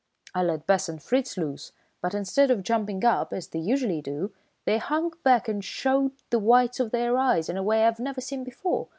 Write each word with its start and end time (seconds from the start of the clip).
I 0.33 0.41
let 0.41 0.65
Bess 0.65 0.89
and 0.89 0.99
Fritz 0.99 1.37
loose, 1.37 1.73
but 2.01 2.15
instead 2.15 2.49
of 2.49 2.63
jumping 2.63 3.05
up, 3.05 3.31
as 3.31 3.47
they 3.49 3.59
usually 3.59 4.01
do, 4.01 4.33
they 4.65 4.79
hung 4.79 5.13
back 5.23 5.47
and 5.47 5.63
showed 5.63 6.13
the 6.31 6.39
whites 6.39 6.79
of 6.79 6.89
their 6.89 7.19
eyes 7.19 7.49
in 7.49 7.55
a 7.55 7.61
way 7.61 7.83
I've 7.85 7.99
never 7.99 8.19
seen 8.19 8.43
before. 8.43 8.87